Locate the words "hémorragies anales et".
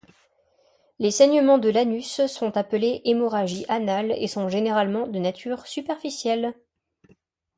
3.05-4.27